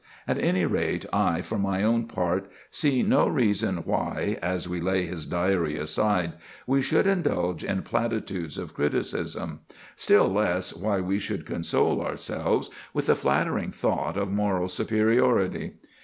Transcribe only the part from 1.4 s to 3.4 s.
for my own part, see no